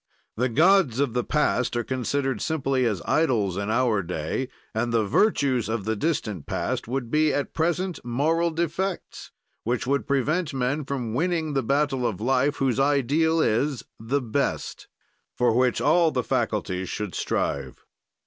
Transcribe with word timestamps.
"The 0.35 0.49
gods 0.49 0.99
of 0.99 1.13
the 1.13 1.23
past 1.23 1.75
are 1.77 1.83
considered 1.83 2.41
simply 2.41 2.85
as 2.87 3.03
idols 3.05 3.55
in 3.55 3.69
our 3.69 4.01
day 4.01 4.49
and 4.73 4.91
the 4.91 5.05
virtues 5.05 5.69
of 5.69 5.85
the 5.85 5.95
distant 5.95 6.47
past 6.47 6.87
would 6.87 7.11
be, 7.11 7.31
at 7.31 7.53
present, 7.53 8.03
moral 8.03 8.49
defects 8.49 9.29
which 9.63 9.85
would 9.85 10.07
prevent 10.07 10.55
men 10.55 10.85
from 10.85 11.13
winning 11.13 11.53
the 11.53 11.61
battle 11.61 12.07
of 12.07 12.19
life, 12.19 12.55
whose 12.55 12.79
ideal 12.79 13.39
is 13.41 13.83
The 13.99 14.21
Best 14.23 14.87
for 15.37 15.53
which 15.55 15.79
all 15.79 16.09
the 16.09 16.23
faculties 16.23 16.89
should 16.89 17.13
strive." 17.13 17.85